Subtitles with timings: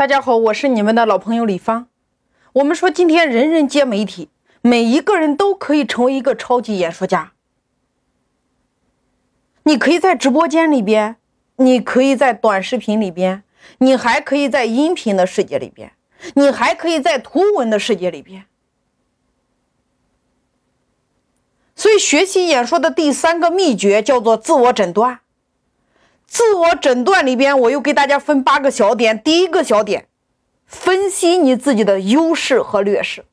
[0.00, 1.86] 大家好，我是你们的老朋友李芳。
[2.54, 4.30] 我们说，今天人人皆媒体，
[4.62, 7.32] 每一个人都可以成为一个超级演说家。
[9.64, 11.16] 你可以在直播间里边，
[11.56, 13.42] 你可以在短视频里边，
[13.76, 15.92] 你还可以在音频的世界里边，
[16.34, 18.46] 你还可以在图文的世界里边。
[21.76, 25.20] 所以，学习演说的第三个秘诀叫做自我诊断。
[26.30, 29.20] 自我诊断里边，我又给大家分八个小点。
[29.20, 30.06] 第一个小点，
[30.64, 33.24] 分析你自己的优势和劣势。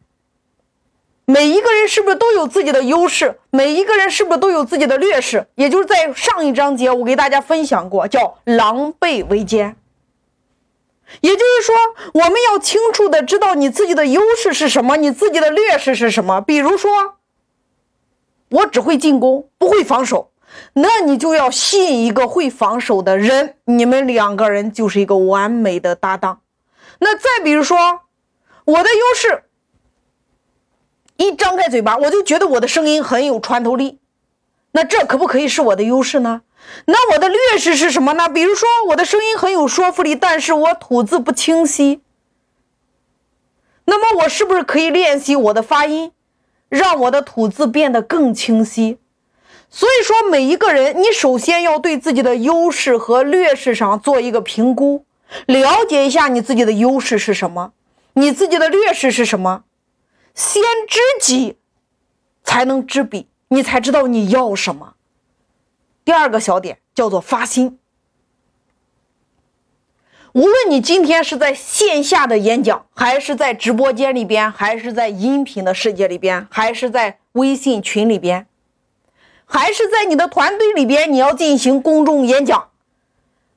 [1.26, 3.40] 每一个人是不是都有自己的优势？
[3.52, 5.46] 每一个人是不是都有自己的劣势？
[5.54, 9.76] 也就是在上一章节我给大家分享过，叫狼狈为奸。
[11.22, 11.76] 也就是说，
[12.16, 16.42] 我们要清楚的知道你自己的优势是什么，你自己的劣势是什么。
[16.42, 17.18] 比如说，
[18.50, 20.32] 我只会进攻，不会防守。
[20.74, 26.42] 那你就要吸引一个会防守的人，你们两个人就是一个完美的搭档。
[27.00, 28.02] 那再比如说，
[28.66, 29.44] 我的优势，
[31.18, 34.00] 一张开嘴巴，我就觉得我的声音很有穿透力。
[34.72, 36.42] 那这可不可以是我的优势呢？
[36.86, 38.28] 那我的劣势是什么呢？
[38.28, 42.02] 比如说，我的声音很有说服力，但是我吐字不清晰。
[43.86, 46.12] 那么我是不是可以练习我的发音，
[46.68, 49.00] 让我的吐字变得更清晰？
[49.70, 55.06] 所以说，每一个人，你首先要对自己的优势和劣势上做一个评估，
[55.46, 57.74] 了解一下你自己的优势是什么，
[58.14, 59.66] 你自己的劣势是什么。
[60.34, 61.58] 先知己，
[62.44, 64.94] 才能知彼，你才知道你要什么。
[66.06, 67.78] 第二个小点叫做发心。
[70.34, 78.48] 无论你今天是在线下的演讲，还是在直播间里边，还是在音频的世界里边，还是在微信群里边。
[79.48, 82.70] 还是在你的团队里边，你要进行公众演讲。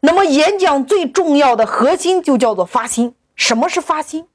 [0.00, 3.14] 那么，演讲最重要的核心就叫做发心。
[3.34, 4.26] 什么是发心？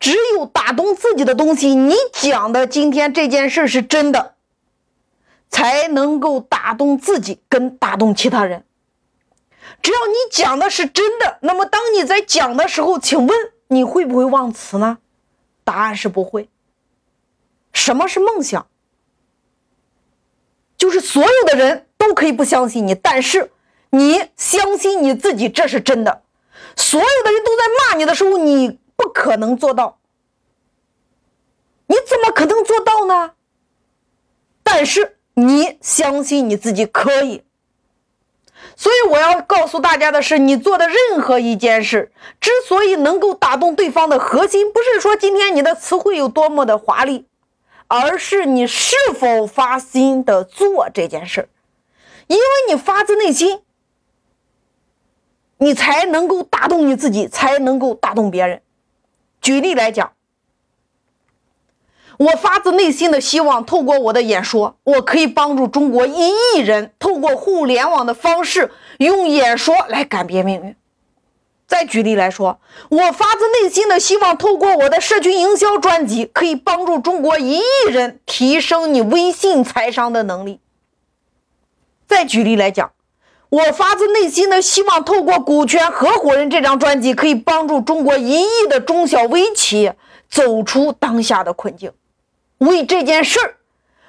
[0.00, 4.34] 只有打动自己的东西，你讲的今天这件事是真的，
[5.48, 8.64] 才能够打动自己，跟打动其他人。
[9.80, 14.98] 只要你讲的是真的，那么当你在讲的时候，请问你会不会忘词呢？
[15.62, 16.48] 答案是不会。
[17.72, 18.66] 什么是梦想？
[20.82, 23.52] 就是所有的人都可以不相信你，但是
[23.90, 26.22] 你相信你自己，这是真的。
[26.74, 30.00] 所有的人都在骂你的时候，你不可能做到。
[31.86, 33.34] 你怎么可能做到呢？
[34.64, 37.44] 但是你相信你自己可以。
[38.74, 42.10] 所以我要告诉大家的是，你做的任何一件事，
[42.40, 47.28] 之所以能够打动对方的核心，不是说今天你的词汇有多么的华丽。
[47.94, 51.50] 而是你是否发心的做这件事
[52.26, 53.60] 因为你发自内心，
[55.58, 58.62] 你才能够打动你自己，才能够打动别人。
[59.42, 60.14] 举例来讲，
[62.16, 68.70] 我发自内心的希望透过我的演说，我可以帮助中国一亿人透过互联网的方式，
[69.00, 70.74] 用演说来改变命运。
[71.72, 72.60] 再举例来说，
[72.90, 80.60] 我发自内心的希望透过我的社群营销专辑，可以帮助中国一亿人提升你微信财商的能力。
[82.06, 82.92] 再举例来讲，
[83.48, 89.96] 我发自内心的希望透过《股权合伙人》这张专辑，可以帮助中国一亿的中小微企业
[90.28, 91.90] 走出当下的困境。
[92.58, 93.56] 为这件事儿，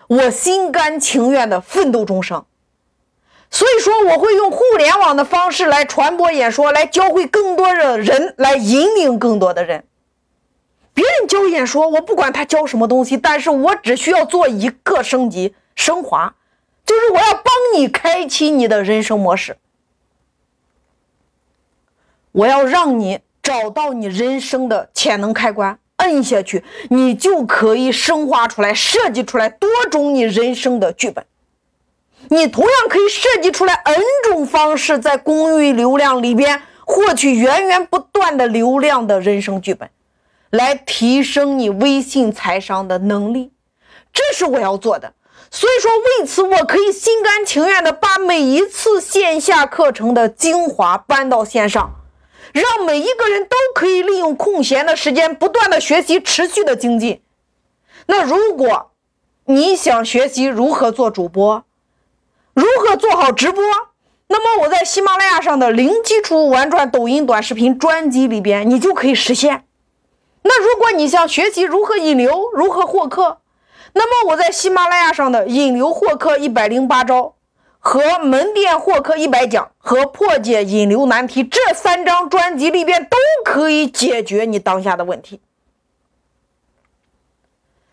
[0.07, 2.45] 我心甘情愿的奋斗终生。
[3.53, 9.83] 所以说，我会用互联网的方式来传播演说，来教会更多的人，来引领更多的人。
[10.91, 16.33] 别人教演说，我不管他教什么东西，但是我只需要做一个升级升华，
[16.83, 19.55] 就是我要帮你开启你的人生模式，
[22.31, 31.23] 我要让你找到你人生的潜能开关，摁下去，你就可以升华出来，设计出来多种你人生的剧本。
[32.29, 39.89] 你同样可以设计出来 N 种方式，在公域流量里边获取源源不断的流量的人生剧本，
[40.49, 43.51] 来提升你微信财商的能力。
[44.11, 45.13] 这是我要做的。
[45.51, 51.91] 所以说，为此我可以心甘情愿的把每一次线下课程的精华搬到线上，
[52.53, 57.21] 让每一个人都可以利用空闲的时间不断的学习，持续的精进。
[58.07, 58.91] 那如果
[59.45, 61.63] 你想学习如何做主播，
[62.53, 63.63] 如何做好直播？
[64.27, 69.65] 那么我在喜马拉雅上的零基础玩转抖音短视频专辑里边，你就可以实现。
[70.43, 73.39] 那如果你想学习如何引流、如何获客，
[73.93, 77.35] 那么我在喜马拉雅上的引流获客一百零八招
[77.79, 85.41] 和门店获客一百讲和破解引流难题这三张专辑里边都可以解决你当下的问题。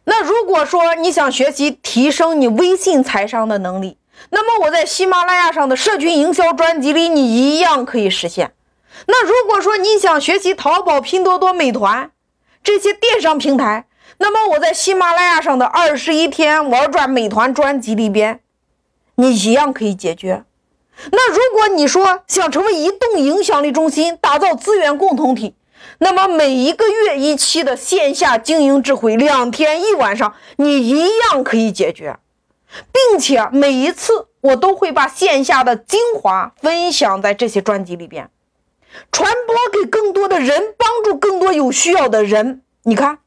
[0.04, 3.96] 那如果说你想学习提升你微信财商的能力，
[4.28, 8.52] 那么我在喜马拉雅上的社群营销专辑里，你一样可以实现。
[9.06, 12.10] 那如果说你想学习淘宝、拼多多、美团
[12.62, 13.86] 这些电商平台，
[14.18, 18.40] 那么我在喜马拉雅上的二十一天玩转美团专辑里边。
[19.16, 20.44] 你一样可以解决。
[21.12, 25.54] 那如果你说想成为移动影响力中心，打造资源共同体，
[25.98, 32.16] 那么每一个月一期的线下经营智慧，两天一晚上，你一样可以解决，
[32.92, 38.30] 并且每一次我都会把线下的精华分享在这些专辑里边，
[39.12, 42.62] 传播给更多的人，帮助更多有需要的人。
[42.84, 43.18] 你看。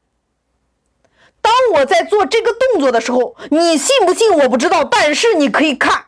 [1.40, 6.06] 当我在做这个动作的时候，你信不信我不知道，但是你可以看，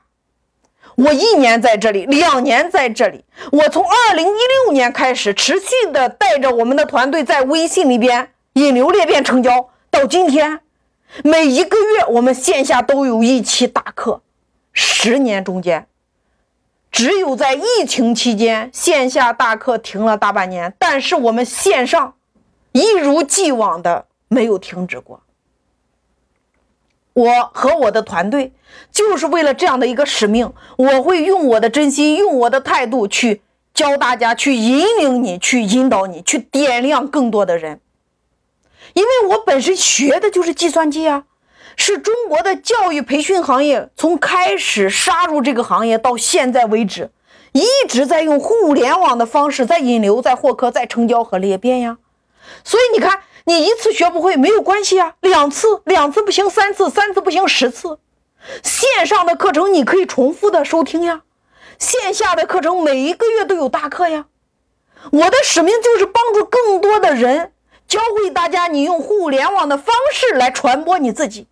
[0.96, 3.22] 我一年在这里，两年在这里，
[3.52, 4.30] 我从二零一
[4.64, 10.60] 六年开始，持续的带着我们的团队在微信里边引流裂变成交，到今天，
[11.24, 14.20] 每一个月我们线下都有一期大课，
[14.72, 15.86] 十年中间，
[16.90, 22.14] 只有在疫情期间线下大课停了大半年，但是我们线上
[22.72, 25.22] 一如既往的没有停止过。
[27.14, 28.52] 我和我的团队
[28.92, 33.40] 就是为了这样的一个使命，我会用我的真心，用我的态度去
[33.72, 37.80] 教大家，去引领你，去引导你，去点亮更多的人。
[38.96, 41.24] 因为我本身学的就是计算机啊，
[41.76, 47.10] 是中国的教育培训行业从开始杀入这个行业到现在为止，
[47.52, 51.98] 一直在用互联网的方式在引流、在获客、在成交和裂变呀。
[52.64, 53.20] 所以你看。
[53.48, 58.00] 你一次学不会没有关系啊，两次两次不行，三次三次不行，十次。
[58.64, 61.22] 线上的课程你可以重复的收听呀，
[61.78, 64.26] 线下的课程每一个月都有大课呀。
[65.12, 67.52] 我的使命就是帮助更多的人，
[67.88, 71.46] 教会大家你用互联网的方式来传播你自己。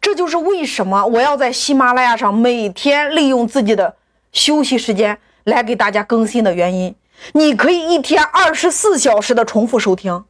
[0.00, 3.96] 这就是为什么我要在喜马拉雅上每天利用自己的
[4.32, 6.94] 休息时间来给大家更新的原因。
[7.32, 10.24] 你可以一天二十四小时的重复收听，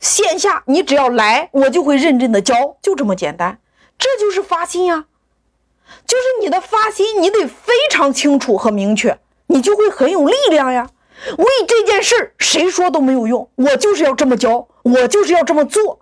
[0.00, 3.60] 线下你只要来，我就会认真的教，就这么简单。
[3.96, 5.04] 这就是发心呀，
[6.06, 10.90] 就是你的发心，你得非常清楚和明确，你就会很有力量呀。
[11.38, 16.00] 为这件事，谁说都没有用，我就是要这么教，我就是要这么做。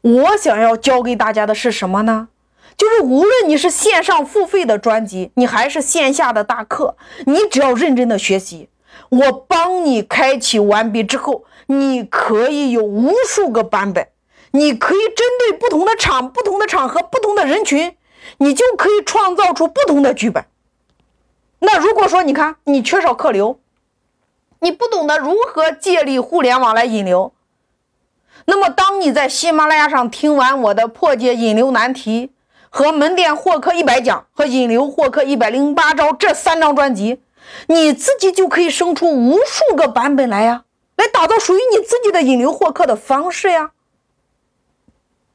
[0.00, 2.28] 我想要教给大家的是什么呢？
[2.76, 6.96] 就是无论你是线上付费的专辑，你还是线下的大课，
[7.26, 8.68] 你只要认真的学习，
[9.08, 14.06] 我帮你开启完毕之后，你可以有无数个版本，
[14.52, 17.96] 你可以针对不同的场、不同的场合、不同的人群，
[18.38, 20.44] 你就可以创造出不同的剧本。
[21.60, 23.58] 那如果说你看你缺少客流，
[24.60, 27.32] 你不懂得如何借力互联网来引流，
[28.46, 32.32] 那么当你在喜马拉雅上听完我的破解引流难题。
[32.70, 37.22] 和门店获客一百讲和引流获客一百零八招这三张专辑，
[37.68, 40.64] 你自己就可以生出无数个版本来呀，
[40.94, 43.70] 来打造属于你自己的引流获客的方式呀。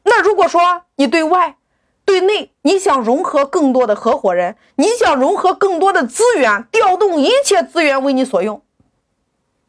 [0.03, 1.57] 那如果说你对外、
[2.05, 8.61] 对内，你想融合更多的合伙人，你想融合更多的资源，调动一切资源为你所用，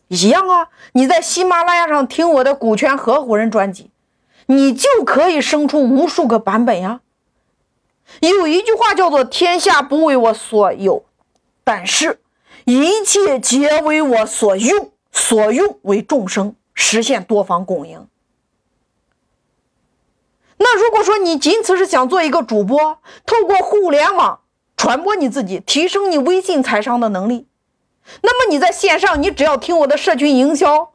[0.09, 0.69] 一样啊。
[0.93, 3.91] 你在喜马拉雅上听我的股权合伙人专辑，
[4.47, 7.01] 你就可以生出无数个版本呀。
[8.21, 11.05] 有一句话叫做“天下不为我所有，
[11.63, 12.21] 但是
[12.65, 18.07] 一切皆为我所用，所用为众生，实现多方共赢。”
[20.59, 24.41] 那如果说你仅此是想做一个主播，透过互联网
[24.77, 27.47] 传播你自己，提升你微信财商的能力，
[28.23, 30.93] 那么你在线上，你只要听我的社群营销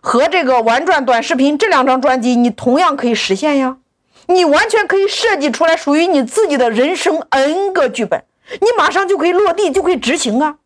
[0.00, 3.78] 和这个玩转短视频这两张专辑，你同样可以实现呀。
[4.26, 8.24] 你完全可以设计出来属于你自己的人生 N 个剧本，
[8.60, 10.58] 你马上就可以落地，就可以执行啊。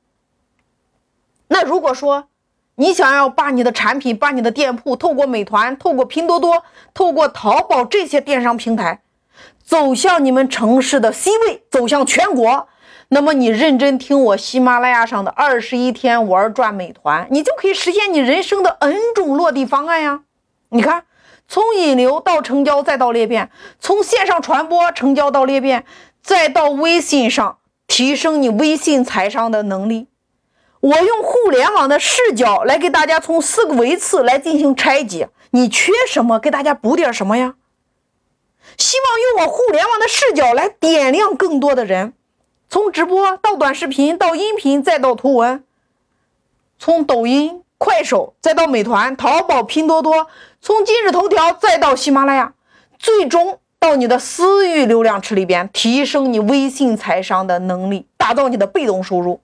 [1.48, 2.28] 那如果说
[2.76, 6.62] 你想要把你的产品、把你的店铺透过美团、透过拼多多、
[6.94, 9.00] 透过淘宝这些电商平台
[9.62, 12.68] 走向你们城市的 C 位，走向全国，
[13.08, 20.22] 那么你认真听我喜马拉雅上的二十一天玩转美团，你就可以实现你人生的 N 种落地方案呀。
[20.68, 21.04] 你看。
[21.48, 23.46] 从引流到成交，再到裂变；
[23.78, 25.84] 从线上传播成交到裂变，
[26.20, 30.08] 再到微信上提升你微信财商的能力。
[30.86, 35.28] 我用互联网的视角来给大家从四个维次来进行拆解。
[35.50, 36.38] 你缺什么？
[36.38, 37.54] 给大家补点什么呀？
[38.78, 42.12] 希望用我互联网的视角来点亮更多的人，
[42.68, 45.64] 从直播到短视频，到音频，再到图文，
[46.78, 50.28] 从抖音、快手，再到美团、淘宝、拼多多，
[50.60, 52.52] 从今日头条再到喜马拉雅，
[52.96, 59.40] 最终到你的私域流量池里边，提升你微信财商的能力，打造你的被动收入。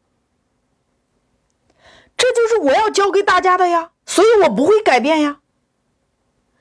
[2.22, 5.38] 这就是我要教给大家的呀，所以我不会改变呀。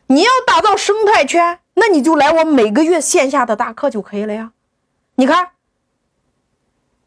[0.08, 4.54] 你要打造生态圈，那你就来我每个月线下的大课就可以了呀。
[5.18, 5.50] 你看，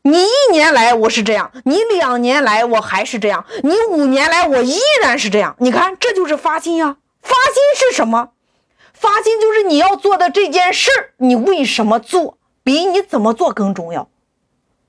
[0.02, 5.56] 你一年来我是这样，你两年来我还是这样，你五年来我依然是这样。
[5.58, 6.98] 你看，这就是发心呀。
[7.22, 8.30] 发心是什么？
[8.92, 14.08] 发心就是你要做的这件事儿，你为什么做，比你怎么做更重要。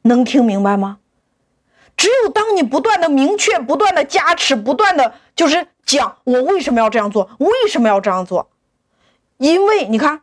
[0.03, 0.99] 能听明白吗？
[2.05, 8.47] 只有当你不断的明确、不断的加持、不断的就是讲我为什么要这样做，为什么要这样做？
[9.37, 10.21] 因为你看，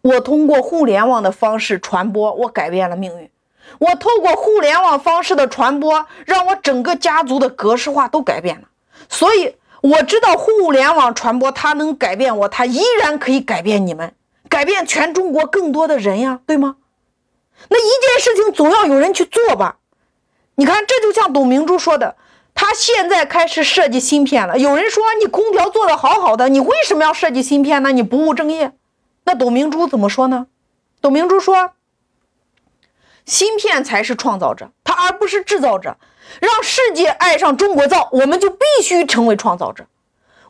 [0.00, 3.30] 我通过互联网的方式传播，我改变了命运。
[3.78, 8.68] 我透过互联网方式的传播，让我整个家族的格式化都改变了。
[9.10, 14.14] 所以我知道互联网传播它能改变我，它依然可以改变你们，
[14.48, 16.76] 改变全中国更多的人呀，对吗？
[17.68, 19.76] 那一件事情总要有人去做吧。
[20.56, 22.16] 你看，这就像董明珠说的，
[22.54, 24.58] 他现在开始设计芯片了。
[24.58, 27.92] 有人说你空调做的好好的，你为什么要设计芯片呢？
[27.92, 28.72] 你不务正业。
[29.24, 30.46] 那董明珠怎么说呢？
[31.02, 31.72] 董明珠说，
[33.26, 35.96] 芯片才是创造者，他而不是制造者。
[36.40, 39.86] 让世界爱上中国造，我们就必须成为创造者。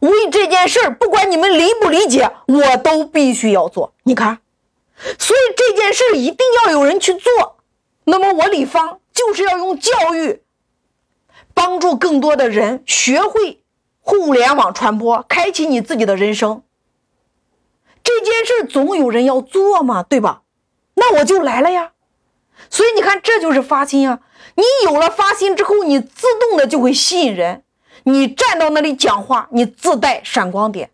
[0.00, 3.92] 为这件事儿，不管你们理不理解，我都必须要做。
[4.04, 4.38] 你看，
[5.18, 7.56] 所以这件事一定要有人去做。
[8.04, 9.00] 那么我李芳。
[9.16, 10.42] 就是要用教育
[11.54, 13.64] 帮助更多的人学会
[13.98, 16.62] 互联网传播，开启你自己的人生。
[18.04, 20.42] 这件事总有人要做嘛，对吧？
[20.94, 21.92] 那我就来了呀。
[22.68, 24.20] 所以你看，这就是发心啊。
[24.54, 27.64] 你有了发心之后，你自动的就会吸引人。
[28.04, 30.90] 你站到那里讲话，你自带闪光点。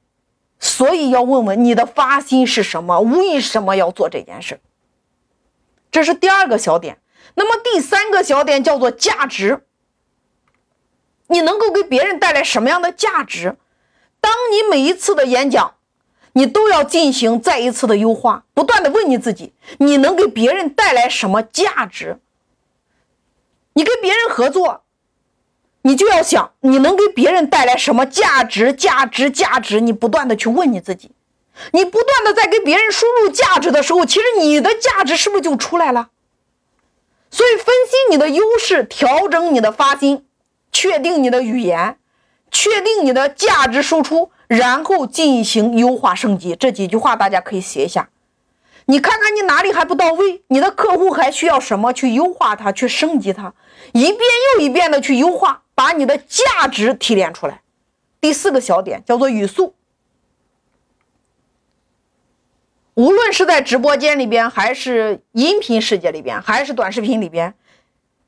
[0.60, 3.00] 所以要问问你的发心是什么？
[3.00, 4.60] 为什么要做这件事？
[5.90, 7.01] 这是第二个小点。
[7.34, 9.64] 那么第三个小点叫做价值，
[11.28, 13.56] 你能够给别人带来什么样的价值？
[14.20, 15.74] 当你每一次的演讲，
[16.34, 22.18] 你都要进行再一次的优化，不断的问你自己，你能给别人带来什么价值？
[23.74, 24.82] 你跟别人合作，
[25.82, 28.72] 你就要想你能给别人带来什么价值？
[28.72, 31.10] 价值，价值，你不断的去问你自己，
[31.72, 36.10] 你不断的在给别人输入价值的时候，其实你的价值是不是就出来了？
[37.34, 40.26] 所以，分析你的优势，调整你的发心，
[40.70, 41.96] 确定你的语言，
[42.50, 46.54] 确定你的价值输出，然后进行优化升级。
[46.54, 48.10] 这几句话大家可以写一下。
[48.84, 53.54] 你看看你哪里还不到位，你的客户还需要什么去优化它，去升级它，
[53.92, 54.18] 一遍
[54.54, 57.62] 又一遍的去优化，把你的价值提炼出来。
[58.20, 59.74] 第四个小点叫做语速。
[62.94, 67.54] 无论是在直播间里边，还是音频世界里边，还是短视频里边，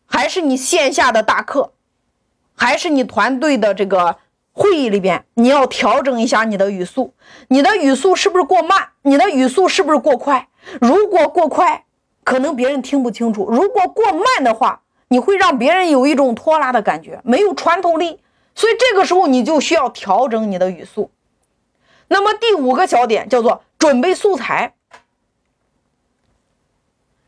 [0.07, 1.73] 还是你线下的大课，
[2.57, 4.17] 还是你团队的这个
[4.53, 7.13] 会议里边，你要调整一下你的语速。
[7.49, 8.89] 你的语速是不是过慢？
[9.03, 10.49] 你的语速是不是过快？
[10.81, 11.85] 如果过快，
[12.25, 18.19] 可能别人听不清楚；如果过慢的话，你会让别人有一种拖拉的感觉，没有穿透力。
[18.55, 21.11] 所以这个时候你就需要调整你的语速。
[22.09, 23.63] 那么第五个小点叫做。
[23.85, 24.73] 准备素材。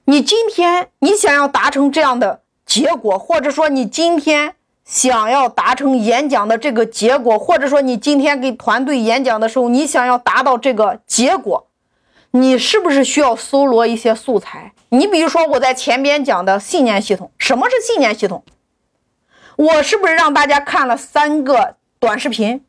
[0.06, 11.66] 你今天你想要达成这样的结果，或者说你今天想要达成演讲的这个结果，或者说你今天给团队演讲的时候，你想要达到这个结果，
[12.30, 14.72] 你是不是需要搜罗一些素材？
[14.88, 18.42] 你比如说我在前边讲的信念系统，什么是信念系统？
[19.56, 22.64] 我是不是让大家看了三个短视频？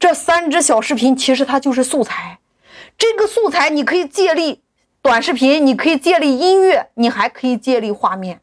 [0.00, 2.38] 这三支小视频其实它就是素材。
[3.06, 4.62] 这个素材你可以借力
[5.02, 8.40] 短视频，你可以借力音乐，你还可以借力画面，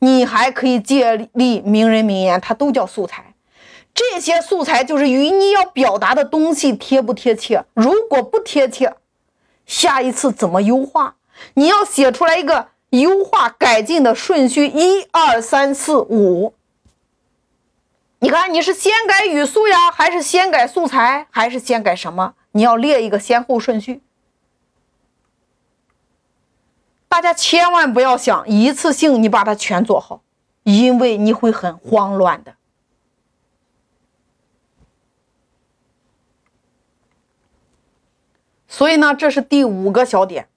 [0.00, 3.34] 你还可以借力名人名言，它都叫素材。
[3.94, 7.64] 这些素材就是与你要表达的东西贴不贴切。
[7.74, 8.92] 如果不贴切，
[9.66, 11.14] 下一次怎么优化？
[11.54, 16.54] 你要写出来一个优化改进的顺序，一二三四五。
[18.18, 22.34] 你看你是先改语速呀，还是先改素材，还是先改什么？
[22.52, 24.02] 你要列一个先后顺序，
[27.08, 30.22] 大家千万不要想一次性你把它全做好，
[30.62, 32.56] 因为你会很慌乱的。
[38.66, 40.48] 所以呢，这是第五个小点。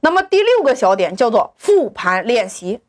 [0.00, 2.80] 那么第六个小点叫做复盘练习。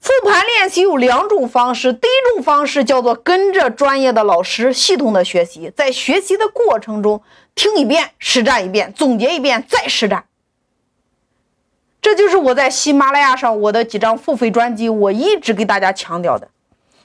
[0.00, 7.22] 复盘练习有两种方式，第一种方式叫做跟着专业的老师系统的学习，在学习的过程中
[7.54, 10.24] 听一遍、实战一遍、总结一遍再实战。
[12.00, 16.48] 这就是我在喜马拉雅上我的几张付费专辑，我一直给大家强调的。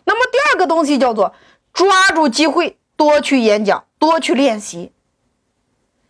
[0.06, 1.36] 那么第二个东西叫做
[1.72, 4.92] 抓住机会，多去演讲，多去练习。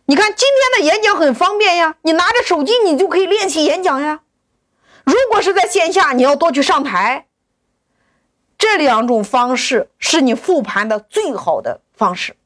[0.06, 4.20] 你看今天的演讲很方便呀，你拿着手机你就可以练习演讲呀。
[5.08, 7.24] 如果是在线下，你要多去上台。
[8.58, 12.36] 这两种方式是你复盘的最好的方式。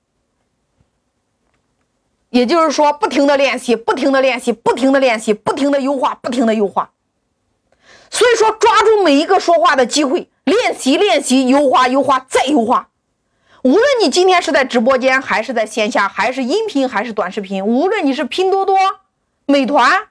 [2.31, 6.93] 也就是说，不停的练习，不停的练习，不停的练习，不停的优化，不停的优化。
[8.11, 12.91] 所以说，抓住每一个说话的机会，练习练习，优化优化，再优化。
[13.65, 18.79] 无论你今天是在直播间，还是在线下，还是音频，还是短视频，无论你是拼多多、
[19.47, 20.09] 美团，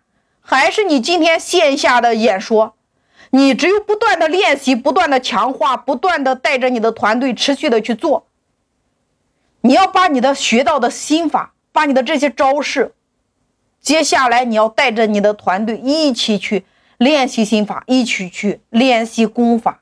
[0.56, 2.76] 还是你今天线下的演说，
[3.30, 8.28] 你只有不断的练习，不断的强化，不断的带着你的团队持续的去做。
[9.62, 11.54] 你要把你的学到的心法。
[11.74, 12.94] 把你的这些招式，
[13.80, 16.66] 接下来你要带着你的团队一起去
[16.98, 19.82] 练习心法，一起去练习功法。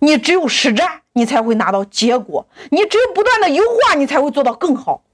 [0.00, 5.04] 你只有实战，你才会拿到结果；你只有不断的优化，你才会做到更好。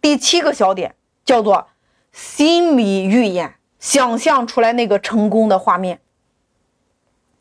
[0.00, 1.68] 第七个小点叫做
[2.12, 6.00] 心理预演，想象出来那个成功的画面。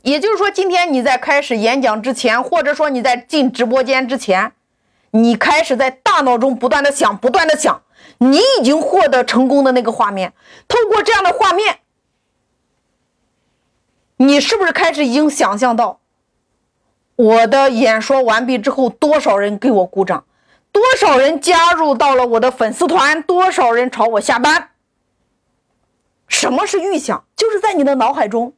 [0.02, 4.54] 也就是说，今天你在开始演讲之前，或者说你在进直播间之前。
[5.14, 7.84] 你开始在大脑中不断的想，不断的想，
[8.20, 10.32] 你已经获得成功的那个画面。
[10.70, 11.80] 透过这样的画面，
[14.16, 16.00] 你是不是开始已经想象到，
[17.18, 20.24] 我的演说完毕之后，多少人给我鼓掌，
[20.72, 24.70] 多少人加入到了我的粉丝团，多少人朝我下班？
[26.28, 27.26] 什么是预想？
[27.36, 28.54] 就是在你的脑海中，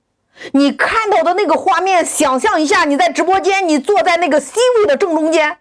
[0.52, 5.58] 你看到的那个画面，想象一下，你在直播间，你坐在那个 C 位的正中间。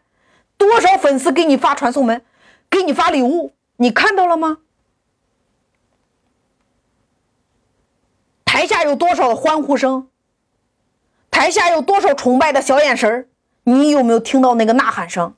[0.58, 2.22] 多少粉丝给你发传送门，
[2.70, 4.58] 给你发礼物，你看到了吗？
[8.44, 10.08] 台下有多少的欢呼声？
[11.30, 13.28] 台下有多少崇拜的小眼神
[13.64, 15.34] 你有没有听到那个呐喊声？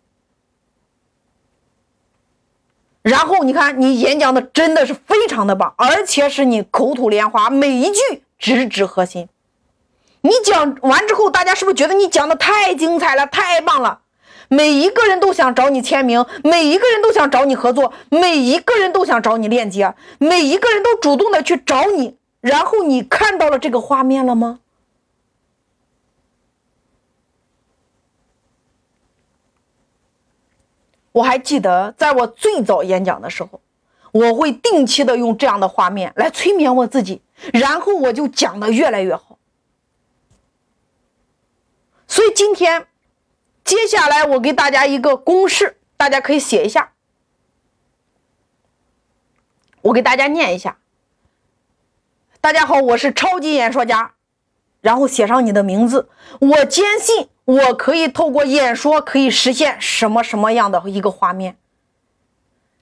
[3.05, 8.01] 然后你看，你演讲的真的是非常的棒，而且是你口吐莲花，每一句
[8.39, 9.29] 直指核心。
[10.23, 13.99] 你讲完之后，大家是不是觉得你讲的太精彩了，太棒了？
[14.49, 22.17] 每一个人都想找你签名，每一个人都想找你合作，每一个人都想找你链接，每一个人都主动的去找你。
[22.41, 24.61] 然后你看到了这个画面了吗？
[31.15, 33.61] 我还记得，在我最早演讲的时候，
[34.13, 37.23] 我会定期的用这样的画面来催眠我自己，
[37.53, 39.39] 然后我就讲的越来越好。
[42.09, 42.87] 所以今天。
[43.65, 46.93] 接下来我给大家一个公式，大家可以写一下。
[49.81, 50.77] 我给大家念一下。
[52.43, 54.13] 大家好，我是超级演说家，
[54.83, 56.11] 然后写上你的名字。
[56.41, 61.57] 我坚信我可以透过演说可以实现什么什么样的一个画面。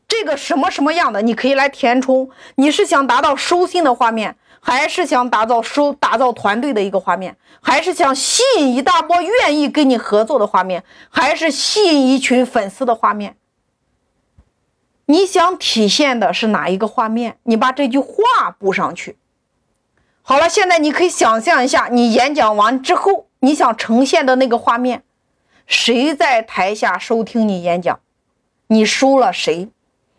[0.07, 2.31] 这个什么什么样的，你可以来填充。
[2.57, 4.37] 你是想达到收心的画面？
[4.65, 13.37] 还是想打造收打造团队的一个画面，还是想吸引一大波愿意跟你合作的画面，还是吸引一群粉丝的画面？
[15.07, 17.39] 你想体现的是哪一个画面？
[17.43, 19.17] 你把这句话补上去。
[20.23, 25.03] 好了，现在你可以想象一下，你演讲完之后，你想呈现的那个画面，
[25.67, 27.99] 谁在台下收听你演讲？
[28.69, 29.69] 你收了谁？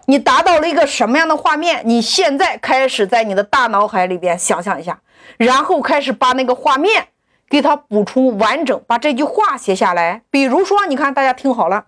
[0.07, 1.81] 你达到了一个什么样的画面？
[1.86, 4.99] 你现在开始在你的大脑海里边想象一下，
[5.38, 7.07] 然后开始把那个画面
[7.47, 10.21] 给它补充完整，把这句话写下来。
[10.29, 11.86] 比如说，你看，大家听好了。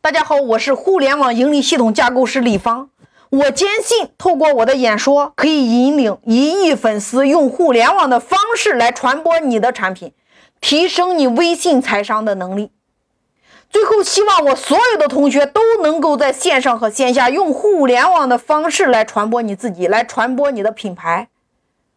[0.00, 2.88] 大家好，我是互联网盈利系统架构师李芳。
[3.30, 10.14] 我坚信，透过我的演说，可以引领一亿粉丝用互联网的方式来传播你的产品，
[10.60, 12.72] 提升你微信财商的能力。
[13.68, 21.28] 最后，希望我所有的同学都能够在线上和线下用互联网的方式来传播你自己，来传播你的品牌。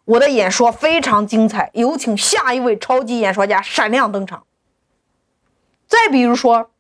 [0.04, 4.44] 我的演说非常精彩，有请下一位超级演说家闪亮登场。
[5.88, 6.71] 再比如说，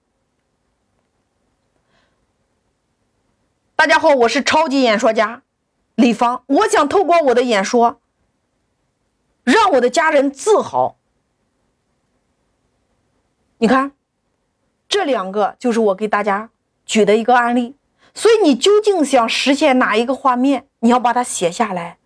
[3.81, 5.41] 大家好，我是超级演说家
[5.95, 7.99] 李芳，我想透过我的演说，
[9.43, 10.97] 让我的家人自豪。
[13.57, 13.93] 你看。
[14.87, 16.51] 这两个就是我给大家
[16.85, 17.75] 举的一个案例。
[18.13, 20.67] 所以你究竟想实现哪一个画面？
[20.81, 21.97] 你要把它写下来。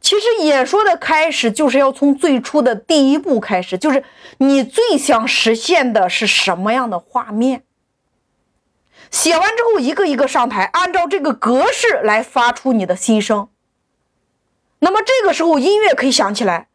[0.00, 4.04] 其实演说的开始就是要从最初的第一步开始，就是
[4.38, 7.64] 你最想实现的是什么样的画面。
[9.14, 13.48] 写完之后，一个一个上台，按照这个格式来发出你的心声。
[14.80, 16.66] 那么这个时候，音乐可以响起来。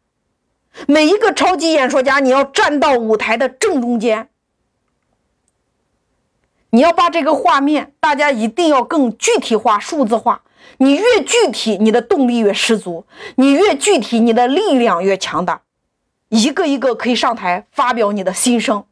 [0.86, 4.30] 每一个超级演说家，你要站到舞台的正中间，
[6.70, 10.40] 你要把这个画面，大家一定要更具体化、数字化。
[10.78, 15.60] 你越具体，你的动力越十足；你越具体，你的力量越强大。
[16.30, 18.86] 一个一个可以上台发表你的心声。